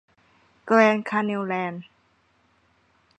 [0.65, 1.83] แกรนด์ คาแนล แลนด์